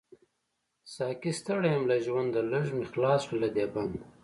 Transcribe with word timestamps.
ساقۍ 0.93 1.31
ستړی 1.39 1.69
يم 1.75 1.83
له 1.91 1.97
ژونده، 2.05 2.41
ليږ 2.51 2.67
می 2.77 2.85
خلاص 2.91 3.21
کړه 3.27 3.37
له 3.43 3.49
دی 3.55 3.65
بنده 3.73 3.99